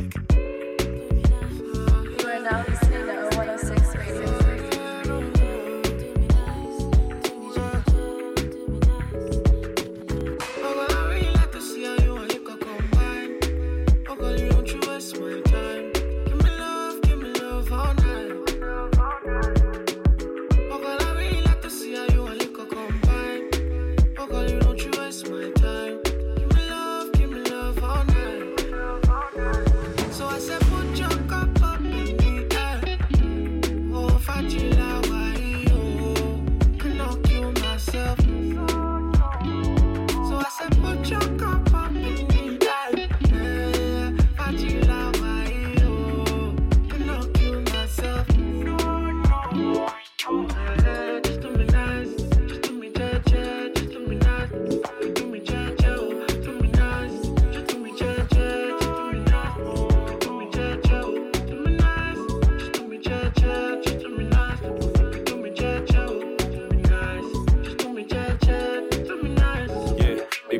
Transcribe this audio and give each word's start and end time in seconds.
music. 0.00 0.35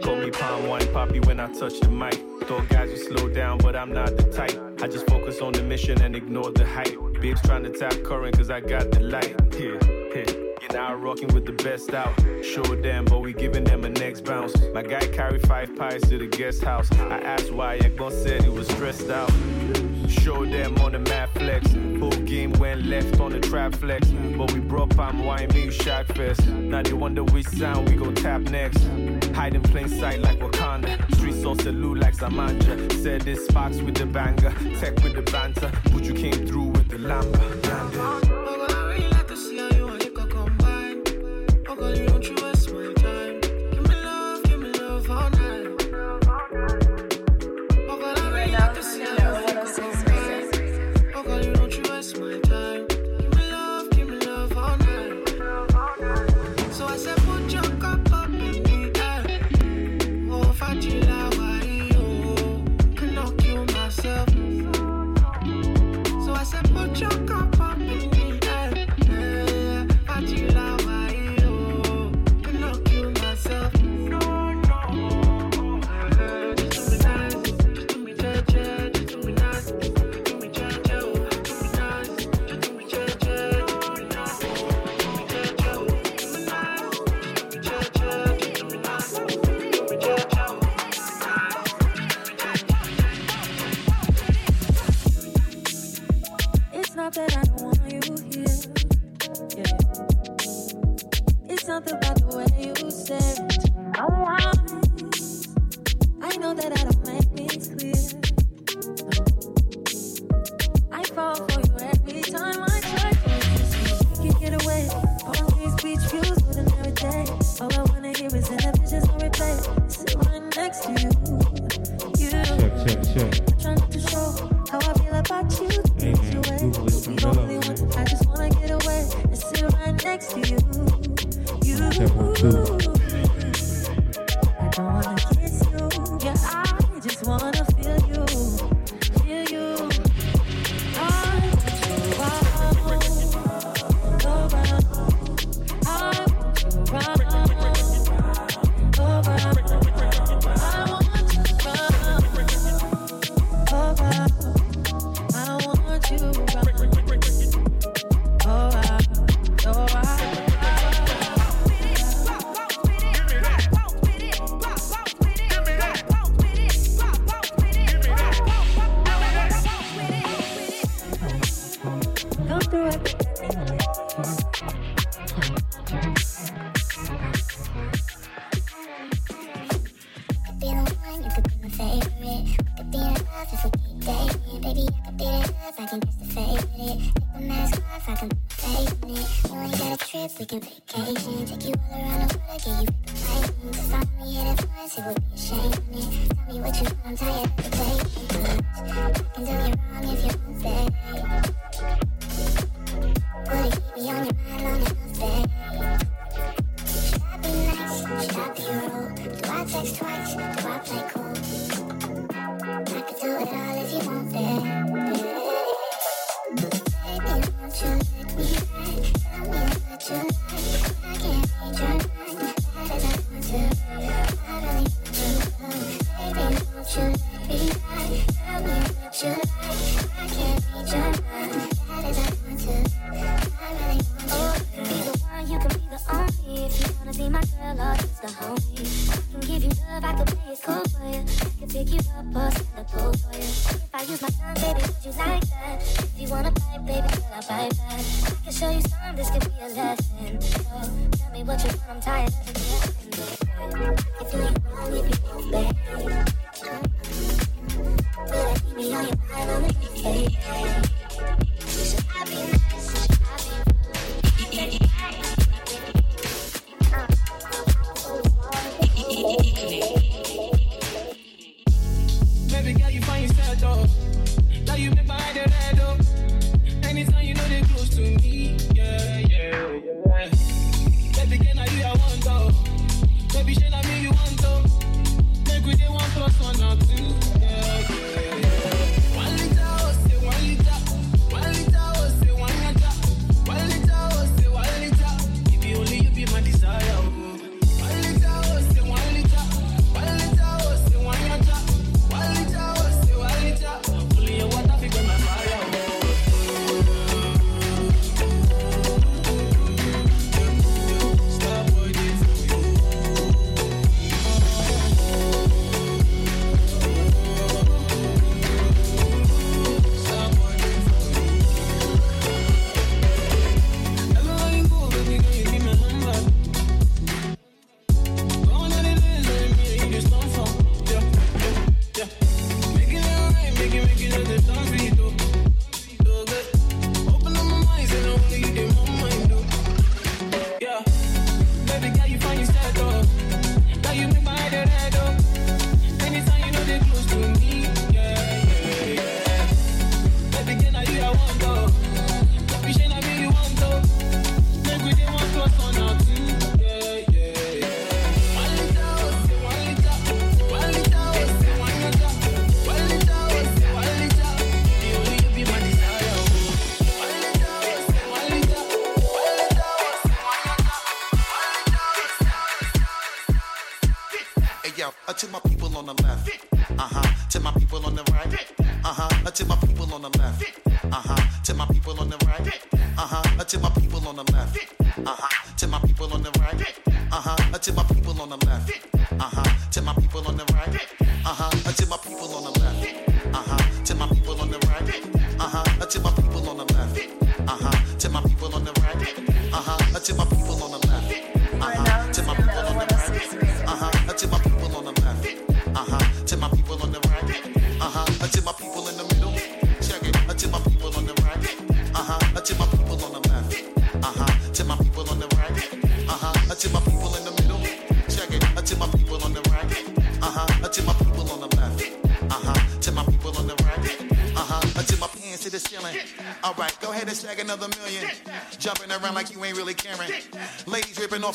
Call 0.06 0.14
me 0.14 0.30
Palm 0.30 0.68
wine 0.68 0.86
Poppy 0.92 1.18
when 1.18 1.40
I 1.40 1.52
touch 1.52 1.80
the 1.80 1.90
mic. 1.90 2.14
Thought 2.44 2.68
guys 2.68 2.90
would 2.90 3.18
slow 3.18 3.28
down, 3.28 3.58
but 3.58 3.74
I'm 3.74 3.92
not 3.92 4.16
the 4.16 4.22
type. 4.22 4.56
I 4.80 4.86
just 4.86 5.04
focus 5.08 5.40
on 5.40 5.52
the 5.52 5.64
mission 5.64 6.00
and 6.00 6.14
ignore 6.14 6.52
the 6.52 6.64
hype. 6.64 6.96
Babes 7.20 7.42
trying 7.42 7.64
to 7.64 7.70
tap 7.70 7.92
current 8.04 8.36
cause 8.36 8.48
I 8.48 8.60
got 8.60 8.92
the 8.92 9.00
light. 9.00 9.34
Yeah, 9.58 9.80
yeah. 10.14 10.30
You 10.30 10.68
now 10.72 10.94
rocking 10.94 11.34
with 11.34 11.44
the 11.44 11.54
best 11.64 11.92
out. 11.92 12.14
Show 12.44 12.62
them, 12.62 13.04
but 13.06 13.18
we 13.18 13.32
giving 13.32 13.64
them 13.64 13.84
a 13.84 13.88
next 13.88 14.20
bounce. 14.20 14.54
My 14.72 14.84
guy 14.84 15.04
carried 15.08 15.44
five 15.44 15.74
pies 15.74 16.02
to 16.02 16.18
the 16.18 16.28
guest 16.28 16.62
house. 16.62 16.88
I 16.92 17.18
asked 17.18 17.50
why, 17.50 17.78
Egon 17.78 18.12
said 18.12 18.44
he 18.44 18.48
was 18.48 18.68
stressed 18.68 19.10
out. 19.10 19.32
Show 20.08 20.44
them 20.44 20.76
on 20.78 20.92
the 20.92 20.98
map 20.98 21.30
flex. 21.34 21.72
Whole 21.98 22.10
game 22.10 22.52
went 22.52 22.86
left 22.86 23.20
on 23.20 23.32
the 23.32 23.40
trap 23.40 23.74
flex. 23.74 24.08
But 24.36 24.52
we 24.52 24.60
brought 24.60 24.90
palm 24.90 25.24
wine, 25.24 25.48
me 25.54 25.70
shot 25.70 26.06
fest. 26.08 26.46
Now 26.46 26.82
they 26.82 26.92
wonder 26.92 27.24
which 27.24 27.46
sound 27.46 27.88
we 27.88 27.96
go 27.96 28.12
tap 28.12 28.42
next. 28.42 28.82
Hide 29.34 29.54
in 29.54 29.62
plain 29.62 29.88
sight 29.88 30.20
like 30.20 30.38
Wakanda. 30.38 31.14
Street 31.16 31.34
sauce 31.34 31.62
salute 31.62 31.98
like 31.98 32.16
Samanja. 32.16 32.92
Said 33.02 33.22
this 33.22 33.46
Fox 33.48 33.78
with 33.78 33.96
the 33.96 34.06
banger, 34.06 34.52
tech 34.78 34.94
with 35.02 35.14
the 35.14 35.22
banter. 35.30 35.70
But 35.92 36.04
you 36.04 36.14
came 36.14 36.46
through 36.46 36.68
with 36.68 36.88
the 36.88 36.96
lamba. 36.96 38.45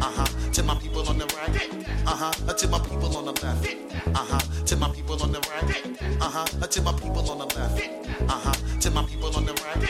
Uh 0.00 0.10
huh. 0.10 0.26
To 0.52 0.62
my 0.62 0.74
people 0.76 1.08
on 1.08 1.18
the 1.18 1.26
right. 1.36 1.70
Uh 2.06 2.16
huh. 2.16 2.32
To 2.54 2.68
my 2.68 2.78
people 2.80 3.16
on 3.16 3.24
the 3.24 3.32
left. 3.42 3.66
Uh 4.14 4.24
huh. 4.30 4.38
To 4.66 4.76
my 4.76 4.90
people 4.90 5.22
on 5.22 5.32
the 5.32 5.40
right. 5.50 6.20
Uh 6.20 6.30
huh. 6.30 6.44
To 6.44 6.82
my 6.82 6.92
people 6.92 7.30
on 7.30 7.38
the 7.38 7.46
left. 7.56 7.82
Uh 8.28 8.38
huh. 8.44 8.52
To 8.80 8.90
my 8.90 9.04
people 9.06 9.36
on 9.36 9.44
the 9.46 9.52
right. 9.54 9.84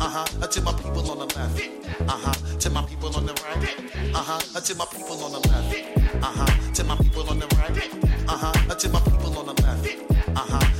Uh 0.00 0.08
huh. 0.08 0.46
To 0.46 0.60
my 0.60 0.72
people 0.72 1.10
on 1.10 1.18
the 1.18 1.26
left. 1.36 1.60
Uh 2.00 2.10
huh. 2.10 2.32
To 2.58 2.70
my 2.70 2.82
people 2.86 3.16
on 3.16 3.26
the 3.26 3.32
right. 3.44 4.14
Uh 4.14 4.22
huh. 4.22 4.60
To 4.60 4.74
my 4.74 4.84
people 4.86 5.24
on 5.24 5.32
the 5.32 5.48
left. 5.48 5.74
Uh 6.22 6.32
huh. 6.32 6.72
To 6.74 6.84
my 6.84 6.96
people 6.96 7.30
on 7.30 7.38
the 7.38 7.46
right. 7.56 7.94
Uh 8.28 8.36
huh. 8.36 8.74
To 8.74 8.88
my 8.90 9.00
people 9.00 9.38
on 9.38 9.46
the 9.46 9.62
left. 9.62 9.86
Uh 10.36 10.46
huh. 10.50 10.73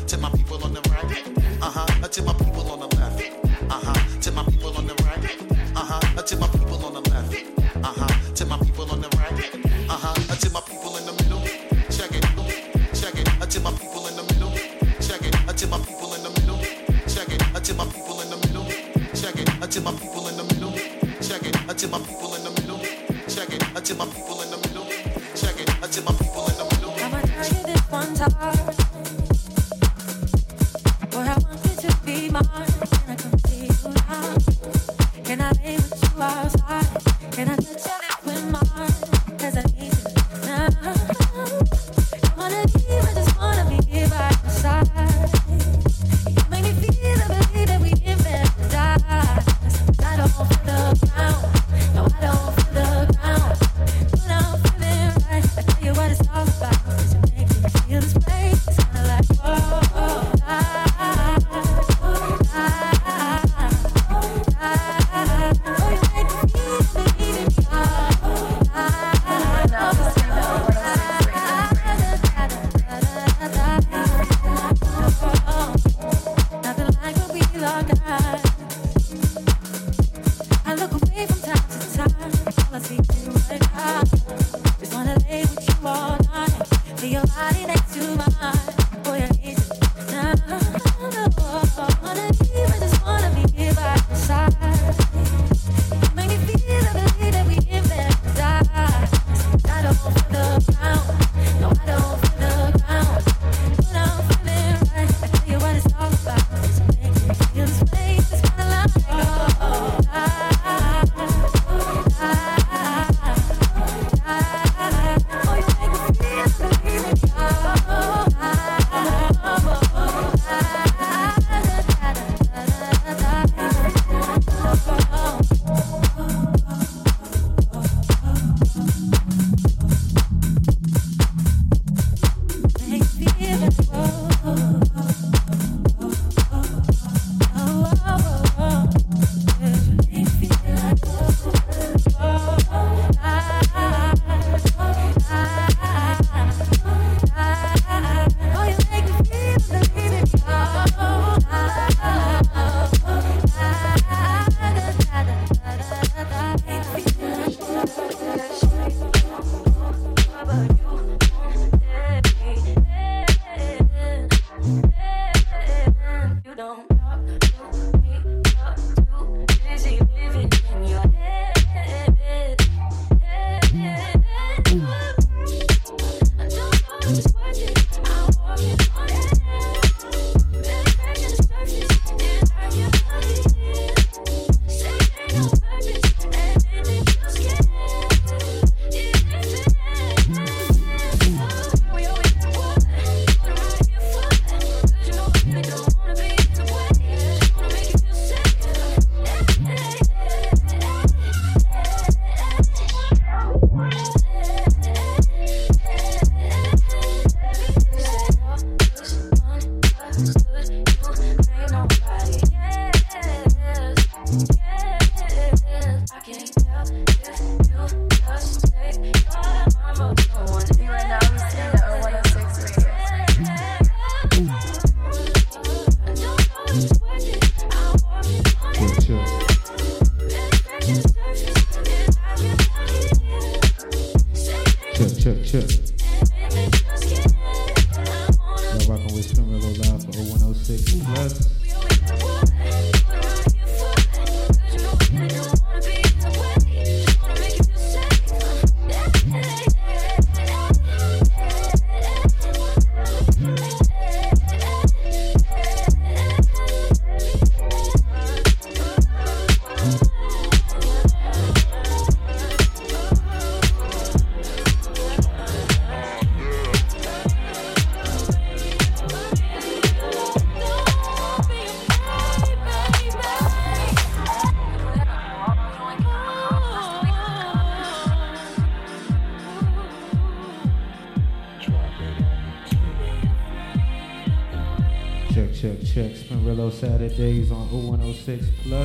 Saturdays 287.25 287.51
on 287.53 287.67
O106 287.69 288.45
Plus. 288.65 288.84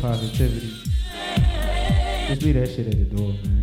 Positivity. 0.00 0.72
Just 2.28 2.42
leave 2.42 2.54
that 2.54 2.68
shit 2.68 2.86
at 2.86 3.10
the 3.10 3.16
door, 3.16 3.32
man. 3.44 3.59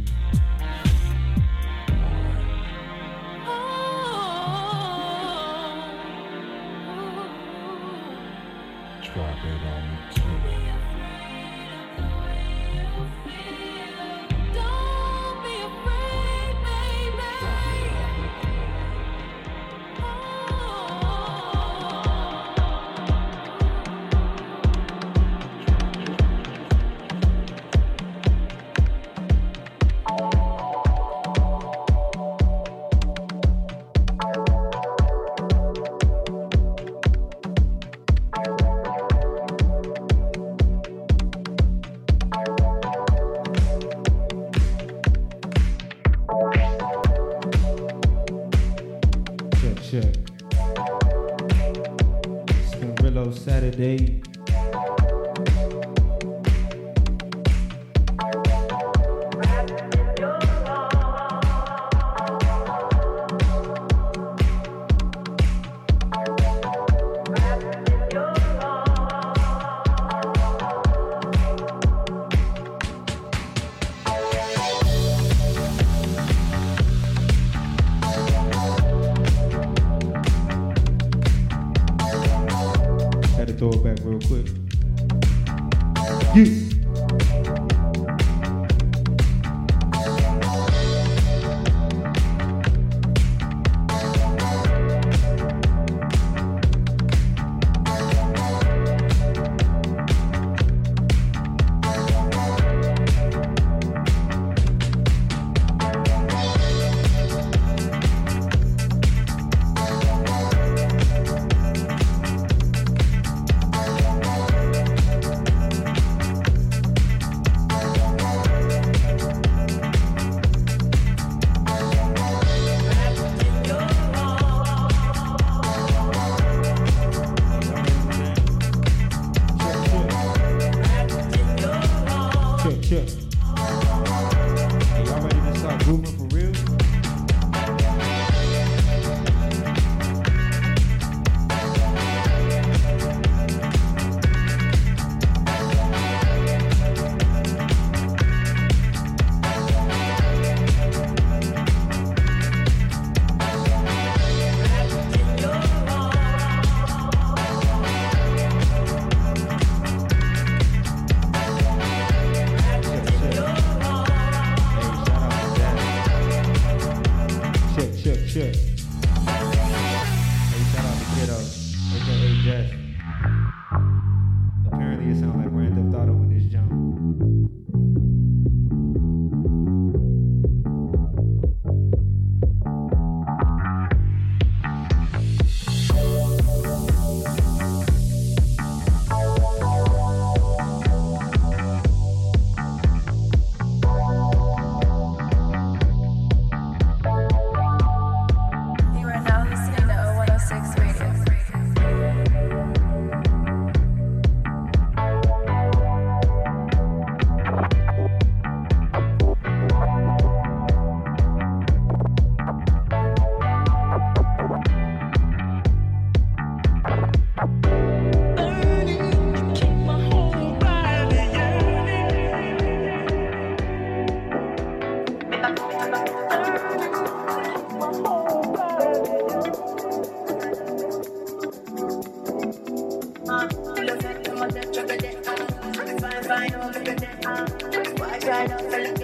Hey, 238.27 238.96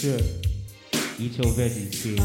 是 0.00 0.16
Eat 1.18 1.36
Your 1.36 1.52
Veggies。 1.52 2.16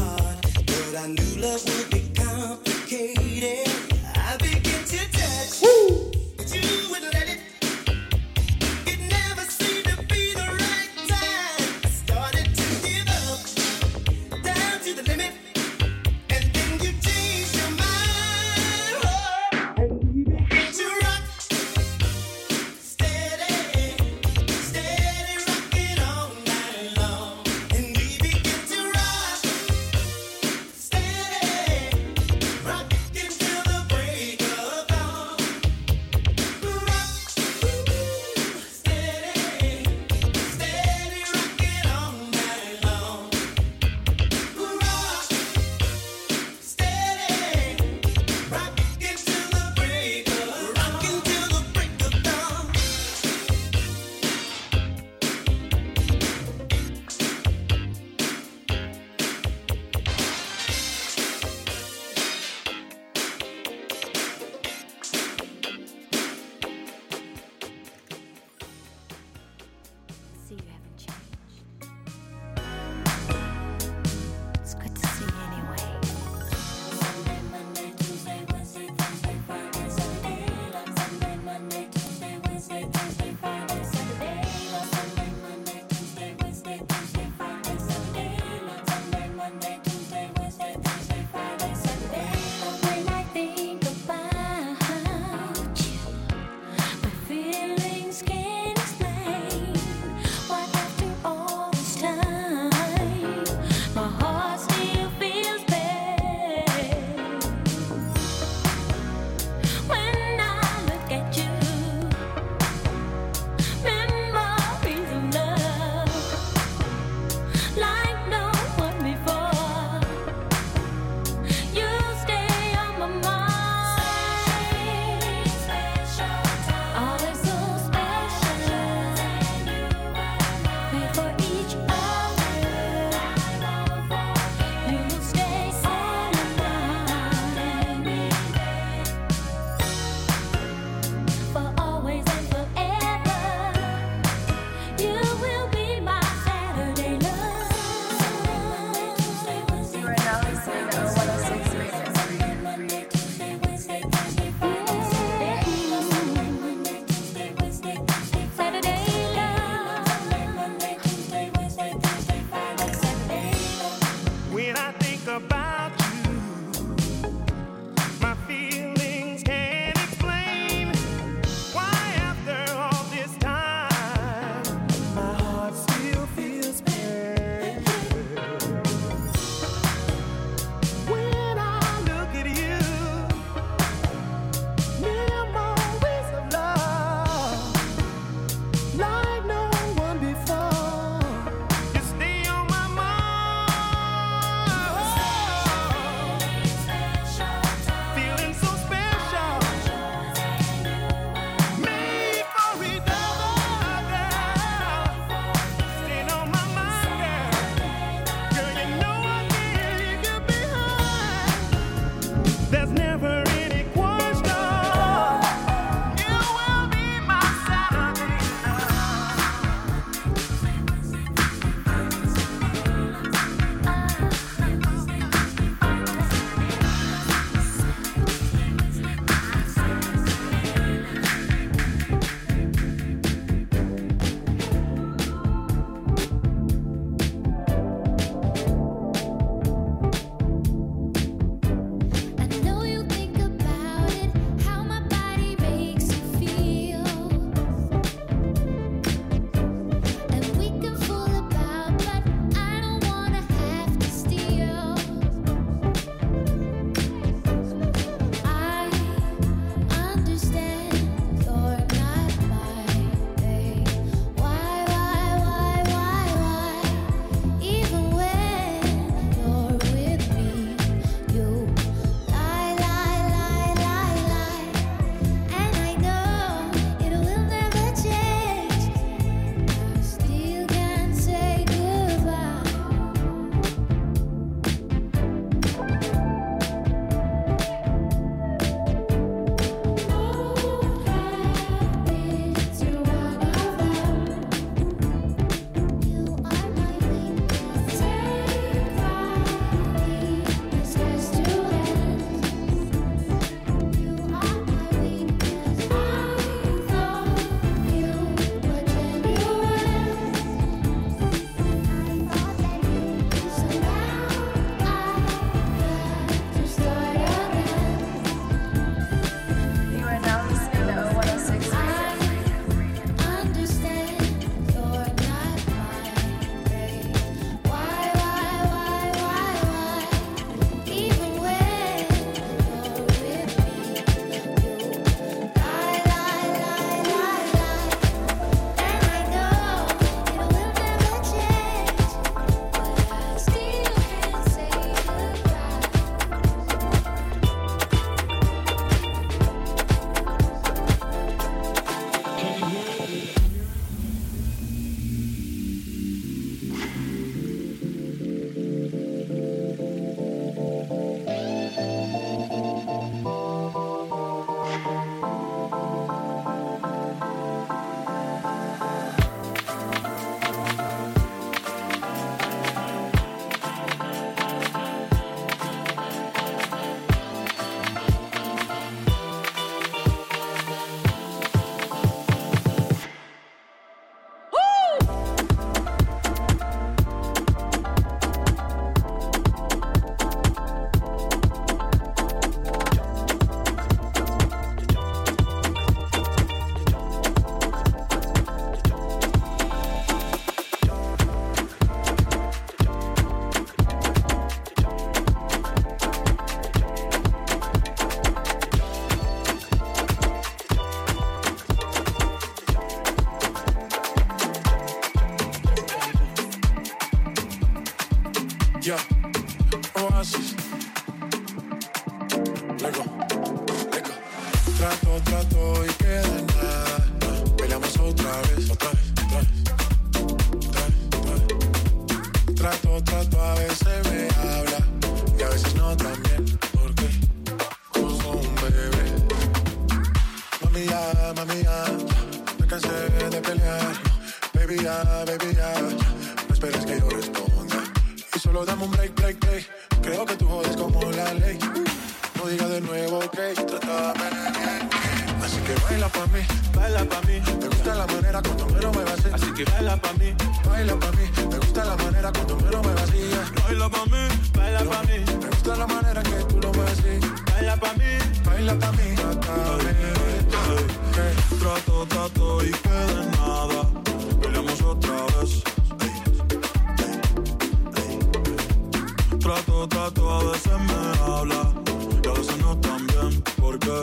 Trato, 479.46 479.86
trato, 479.86 480.28
a 480.28 480.42
veces 480.42 480.72
me 480.72 481.32
habla 481.32 481.72
y 482.20 482.26
a 482.26 482.32
veces 482.32 482.58
no 482.58 482.76
tan 482.80 483.06
bien, 483.06 483.40
porque 483.60 483.96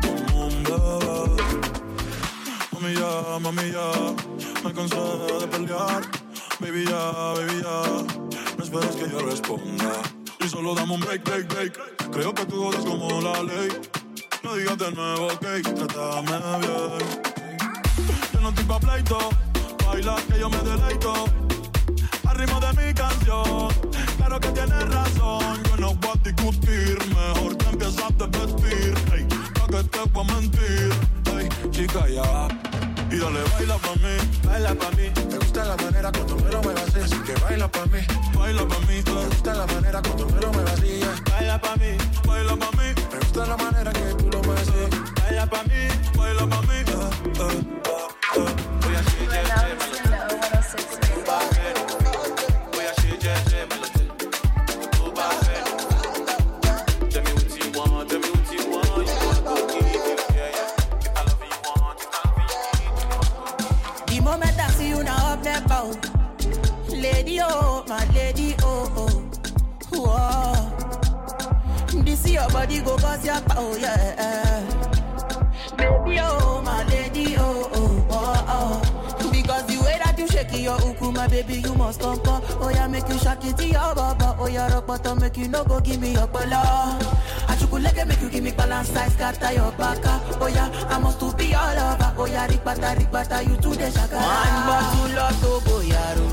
como 0.00 0.46
un 0.46 0.62
bebé. 0.62 1.42
Mami 2.70 2.94
ya, 2.94 3.38
mami 3.40 3.72
ya, 3.72 3.90
me 4.62 4.72
cansé 4.72 4.96
de 5.40 5.48
pelear. 5.48 6.02
Baby 6.60 6.84
ya, 6.84 7.10
baby 7.34 7.62
ya, 7.64 7.82
no 8.56 8.62
esperes 8.62 8.94
que 8.94 9.10
yo 9.10 9.18
responda. 9.18 9.90
Y 10.38 10.48
solo 10.48 10.72
dame 10.76 10.94
un 10.94 11.00
break, 11.00 11.24
break, 11.24 11.48
break. 11.48 12.10
Creo 12.12 12.32
que 12.32 12.46
tú 12.46 12.62
jodes 12.62 12.84
como 12.84 13.20
la 13.20 13.42
ley. 13.42 13.70
No 14.44 14.54
digas 14.54 14.78
de 14.78 14.92
nuevo, 14.92 15.26
ok, 15.26 15.46
trátame 15.74 16.38
bien. 16.60 17.28
Yo 18.32 18.40
no 18.40 18.50
estoy 18.50 18.64
pa' 18.66 18.78
pleito, 18.78 19.18
baila 19.84 20.14
que 20.28 20.38
yo 20.38 20.48
me 20.48 20.58
deleito 20.58 21.24
al 22.24 22.36
de 22.36 22.82
mi 22.82 22.94
canción. 22.94 23.68
Claro 24.20 24.38
que 24.38 24.48
tienes 24.50 24.88
razón, 24.90 25.62
yo 25.64 25.76
no 25.78 25.94
voy 25.94 26.10
a 26.10 26.28
discutir. 26.28 26.98
Mejor 27.08 27.56
que 27.56 27.68
empiezas 27.70 28.04
a 28.04 28.26
vestir, 28.26 28.94
ey, 29.14 29.26
pa' 29.54 29.66
que 29.66 29.84
te 29.84 29.98
voy 30.12 30.24
a 30.28 30.34
mentir. 30.34 30.90
Ey, 31.38 31.48
chica, 31.70 32.06
ya. 32.06 32.48
Y 33.10 33.16
dale, 33.18 33.40
baila 33.54 33.78
pa' 33.78 33.94
mí, 33.96 34.14
baila 34.44 34.74
pa' 34.74 34.90
mí. 34.90 35.10
Me 35.30 35.38
gusta 35.38 35.64
la 35.64 35.76
manera 35.78 36.12
cuando 36.12 36.36
me 36.36 36.50
lo 36.50 36.62
me 36.62 36.74
vacías. 36.74 37.04
Así 37.04 37.18
que 37.22 37.32
baila 37.40 37.66
pa' 37.68 37.86
mí, 37.86 38.00
baila 38.38 38.68
pa' 38.68 38.80
mí. 38.80 39.02
Me 39.06 39.24
gusta 39.24 39.54
la 39.54 39.66
manera 39.66 40.02
cuando 40.02 40.26
me 40.26 40.40
lo 40.40 40.52
me 40.52 40.62
vacías. 40.64 41.22
Baila 41.30 41.58
pa' 41.58 41.76
mí, 41.76 41.96
baila 42.26 42.56
pa' 42.56 42.70
mí. 42.76 42.88
Me 43.12 43.18
gusta 43.20 43.46
la 43.46 43.56
manera 43.56 43.90
que 43.90 44.14
tú 44.20 44.28
lo 44.30 44.42
me 44.42 44.48
vacías. 44.48 44.90
Baila 45.22 45.46
pa' 45.46 45.64
mí, 45.64 45.88
baila 46.14 46.46
pa' 46.46 46.62
mí. 46.62 46.76
Eh, 46.76 47.10
eh, 47.40 47.40
eh, 47.40 47.64
eh. 48.36 48.70
Voy 48.82 48.94
a 48.94 49.02
Lady 67.20 67.36
oh, 67.42 67.84
my 67.86 68.02
lady 68.14 68.54
oh 68.62 68.90
oh. 68.96 69.10
Whoa. 69.92 70.54
This 72.02 72.24
is 72.24 72.32
your 72.32 72.48
body 72.48 72.80
go 72.80 72.96
cause 72.96 73.22
your 73.26 73.38
power 73.42 73.56
oh, 73.58 73.76
yeah. 73.76 74.62
Baby 75.76 76.18
oh, 76.22 76.62
my 76.64 76.82
lady 76.88 77.34
oh 77.36 77.68
oh 77.74 78.06
oh 78.08 78.44
oh. 78.48 78.80
Because 79.30 79.66
the 79.66 79.76
way 79.84 79.98
that 80.02 80.18
you 80.18 80.26
shake 80.28 80.62
your 80.62 80.80
uku 80.80 81.12
my 81.12 81.28
baby 81.28 81.56
you 81.60 81.74
must 81.74 82.00
come 82.00 82.18
come 82.20 82.42
Oh 82.58 82.70
yeah 82.70 82.86
make 82.86 83.06
you 83.06 83.18
shake 83.18 83.44
it 83.44 83.54
to 83.58 83.66
your 83.66 83.94
baba. 83.94 84.34
Oh 84.40 84.46
yeah 84.48 84.72
rock 84.72 84.86
bottom 84.86 85.18
make 85.20 85.36
you 85.36 85.46
no 85.48 85.62
go 85.62 85.78
give 85.78 86.00
me 86.00 86.12
your 86.14 86.26
bala 86.26 86.98
Achukuleke 87.48 88.06
make 88.08 88.22
you 88.22 88.30
give 88.30 88.44
me 88.44 88.52
balance 88.52 88.88
size 88.88 89.12
scatter 89.12 89.52
your 89.52 89.70
baka. 89.72 90.22
Oh 90.40 90.46
yeah 90.46 90.70
I 90.88 90.98
must 90.98 91.20
to 91.20 91.30
be 91.36 91.52
all 91.54 91.68
over. 91.68 92.14
Oh 92.16 92.24
yeah 92.24 92.46
rikbata 92.48 92.94
rikbata 92.96 93.42
you 93.46 93.56
to 93.60 93.68
the 93.76 93.90
shaka. 93.90 94.16
One 94.16 94.64
bottle 94.64 95.18
of 95.18 95.38
Togo 95.42 95.82
yaro 95.82 96.30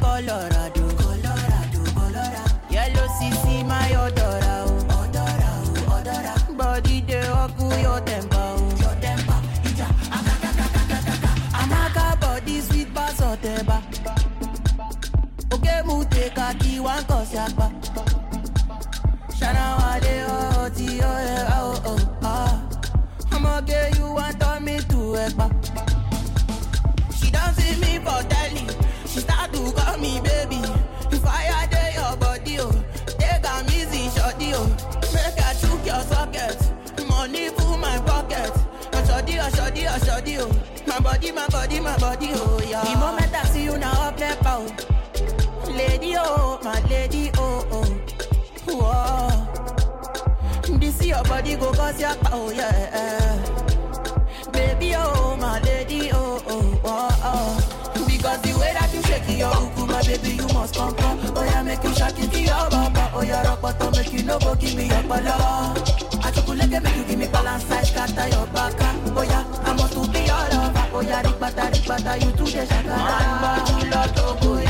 Colorado. 0.00 0.82
Colorado 0.96 1.80
Colorado 1.94 2.60
Yellow 2.70 3.08
CC 3.18 3.64
my 3.64 3.92
odora. 3.94 4.64
Oh 4.66 5.04
Odora 5.04 5.50
odora 5.94 6.34
Body 6.56 7.00
dey 7.02 7.28
oku 7.28 7.66
your 7.80 8.00
temper 8.00 8.36
oh 8.36 8.74
Your 8.80 8.94
temper 9.00 9.40
Ija 9.68 9.86
akakakakakaka 10.16 11.30
Amaka 11.60 12.20
body 12.20 12.60
sweet 12.60 12.92
bass 12.94 13.20
oteba. 13.20 13.82
Oke 15.52 15.82
mu 15.86 16.04
take 16.10 16.36
a 16.38 16.54
key 16.58 16.80
one 16.80 17.04
cause 17.04 17.32
yakpa 17.34 17.70
Shana 19.38 19.76
wale 19.78 20.24
oh 20.28 20.68
ti 20.74 21.00
oh 21.02 21.48
oh 21.52 21.82
oh 21.86 22.18
ah 22.22 22.62
I'ma 23.32 23.60
get 23.62 23.96
you 23.98 24.12
want 24.12 24.38
turn 24.40 24.64
me 24.64 24.78
to 24.78 25.16
ekpa 25.24 25.46
She 27.16 27.30
don't 27.30 27.54
see 27.54 27.74
me 27.80 27.98
for 27.98 28.22
telly 28.28 28.64
To 29.26 29.72
call 29.72 29.98
me 29.98 30.20
baby. 30.20 30.62
Fire 31.18 31.66
dey 31.70 31.92
your 31.94 32.16
body 32.16 32.58
oh 32.60 32.72
Take 33.18 33.44
am 33.46 33.66
easy 33.66 34.08
shorty 34.16 34.52
oh. 34.54 34.66
Make 35.12 35.38
I 35.44 35.52
chook 35.60 35.84
your 35.84 36.00
socket. 36.02 36.56
Money 37.08 37.48
full 37.50 37.76
my 37.76 37.98
pocket. 37.98 38.52
Ashodi, 38.92 39.38
ashodi, 39.38 39.84
ashodi 39.86 40.38
oh. 40.40 40.50
My 40.86 40.98
body, 41.00 41.32
my 41.32 41.46
body, 41.48 41.80
my 41.80 41.96
body 41.98 42.30
oh 42.32 42.60
yeah. 42.66 42.82
The 42.84 42.96
moment 42.98 43.34
I 43.34 43.44
see 43.46 43.64
you 43.64 43.76
now 43.78 43.92
up 44.08 44.16
there 44.16 44.36
bow 44.42 44.64
Lady 45.68 46.14
oh, 46.16 46.58
my 46.62 46.80
lady 46.88 47.30
oh 47.36 47.66
oh. 47.72 47.84
Whoa. 48.72 49.46
This 50.78 51.04
your 51.04 51.22
body 51.24 51.56
go 51.56 51.72
cause 51.72 52.00
your 52.00 52.14
power, 52.16 52.52
yeah. 52.52 53.36
Baby, 54.52 54.94
oh, 54.96 55.36
my 55.38 55.58
lady, 55.60 56.10
oh, 56.12 56.40
oh, 56.46 56.80
oh, 56.84 57.10
oh. 57.22 57.58
Shake 59.02 59.38
your 59.38 59.50
uku, 59.50 59.86
my 59.86 60.02
baby, 60.02 60.30
you 60.36 60.46
must 60.54 60.74
come 60.74 60.94
come. 60.94 61.20
Oh, 61.36 61.44
yeah, 61.44 61.62
make 61.62 61.82
you 61.84 61.94
shake 61.94 62.18
it 62.18 62.32
to 62.32 62.40
your 62.40 62.70
baba. 62.70 63.10
Oh, 63.14 63.22
yeah, 63.22 63.42
rock 63.44 63.60
bottom, 63.62 63.92
make 63.92 64.12
you 64.12 64.22
no 64.22 64.38
go 64.38 64.54
give 64.54 64.74
me 64.76 64.88
your 64.88 65.02
pala. 65.04 65.74
I 66.22 66.30
took 66.30 66.48
make 66.48 66.96
you 66.96 67.04
give 67.04 67.18
me 67.18 67.26
balance 67.28 67.64
size, 67.64 67.90
scatter 67.90 68.28
your 68.28 68.46
baka. 68.48 68.88
Oh, 69.16 69.22
yeah, 69.22 69.44
I 69.64 69.72
must 69.74 69.92
to 69.92 70.08
be 70.12 70.28
all 70.30 70.54
over. 70.54 70.88
Oh, 70.92 71.00
yeah, 71.00 71.22
rikbata, 71.22 71.70
rikbata, 71.72 72.12
you 72.24 72.30
to 72.32 72.44
the 72.44 72.66
shaka. 72.66 72.88
Man, 72.88 73.40
but 73.42 73.84
you 73.84 73.90
love 73.90 74.14
to 74.14 74.46
go, 74.46 74.69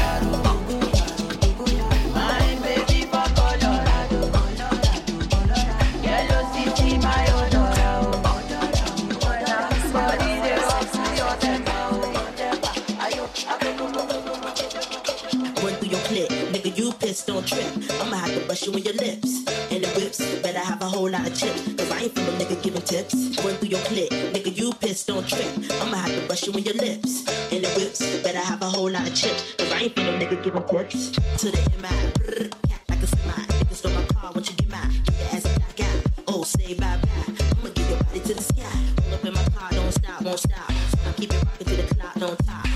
don't 17.40 17.48
trip. 17.48 18.00
I'ma 18.00 18.16
have 18.16 18.34
to 18.34 18.46
bust 18.46 18.66
you 18.66 18.72
in 18.72 18.82
your 18.82 18.94
lips. 18.94 19.46
And 19.70 19.84
the 19.84 19.88
whips, 19.96 20.18
better 20.42 20.58
have 20.58 20.82
a 20.82 20.84
whole 20.84 21.08
lot 21.08 21.26
of 21.26 21.34
chips. 21.34 21.62
Cause 21.74 21.90
I 21.90 22.02
ain't 22.02 22.14
from 22.14 22.24
a 22.24 22.32
nigga 22.38 22.62
giving 22.62 22.82
tips. 22.82 23.14
Run 23.44 23.54
through 23.56 23.68
your 23.68 23.80
clip, 23.80 24.10
nigga, 24.10 24.56
you 24.56 24.72
pissed, 24.74 25.06
don't 25.06 25.26
trip. 25.26 25.46
I'ma 25.80 25.96
have 25.96 26.14
to 26.14 26.28
bust 26.28 26.46
you 26.46 26.52
in 26.52 26.64
your 26.64 26.74
lips. 26.74 27.28
And 27.52 27.64
the 27.64 27.70
whips, 27.76 28.00
better 28.22 28.38
have 28.38 28.62
a 28.62 28.66
whole 28.66 28.90
lot 28.90 29.06
of 29.06 29.14
chips. 29.14 29.54
Cause 29.56 29.72
I 29.72 29.78
ain't 29.84 29.94
from 29.94 30.06
a 30.06 30.18
nigga 30.18 30.42
giving 30.42 30.62
tips. 30.64 31.10
To 31.40 31.50
the 31.50 31.60
MI, 31.80 32.50
cat 32.68 32.82
like 32.88 33.02
a 33.02 33.06
semi. 33.06 33.32
Nigga 33.32 33.74
stole 33.74 33.92
my 33.92 34.04
car, 34.04 34.32
what 34.32 34.48
you 34.50 34.56
get 34.56 34.70
mine? 34.70 34.90
Get 35.04 35.18
your 35.18 35.28
ass 35.28 35.44
a 35.46 35.84
out. 35.84 36.12
Oh, 36.28 36.42
say 36.42 36.74
bye 36.74 36.98
bye. 37.02 37.44
I'ma 37.56 37.70
give 37.74 37.88
your 37.88 38.02
body 38.04 38.20
to 38.20 38.34
the 38.34 38.42
sky. 38.42 38.78
Pull 38.96 39.14
up 39.14 39.24
in 39.24 39.34
my 39.34 39.44
car, 39.56 39.70
don't 39.70 39.92
stop, 39.92 40.22
won't 40.22 40.38
stop. 40.38 40.70
I 40.70 41.12
keep 41.16 41.32
it 41.32 41.42
rocking 41.42 41.66
to 41.66 41.76
the 41.76 41.94
clock, 41.94 42.14
don't 42.16 42.38
top. 42.46 42.69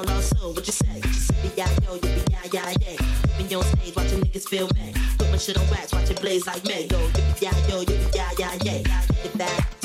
on 0.00 0.08
our 0.08 0.22
soul. 0.22 0.52
What 0.54 0.66
you 0.66 0.72
say? 0.72 1.00
She 1.02 1.20
said, 1.20 1.52
yeah, 1.56 1.68
yo, 1.84 1.98
yippee, 1.98 2.30
yeah, 2.30 2.48
yeah, 2.52 2.74
yeah. 2.80 3.38
Living 3.38 3.56
on 3.56 3.64
stage, 3.64 3.96
watching 3.96 4.20
niggas 4.20 4.48
feel 4.48 4.68
bad. 4.68 4.94
Put 5.18 5.30
my 5.30 5.36
shit 5.36 5.58
on 5.58 5.68
wax, 5.70 5.92
watch 5.92 6.10
it 6.10 6.20
blaze 6.20 6.46
like 6.46 6.64
me. 6.64 6.86
Yo, 6.90 6.98
yippee, 6.98 7.42
yeah, 7.42 7.68
yo, 7.68 7.84
yippee, 7.84 8.14
yeah, 8.16 8.30
yeah, 8.38 8.82
yeah. 8.82 9.02
Get 9.22 9.38
back. 9.38 9.79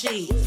G. 0.00 0.37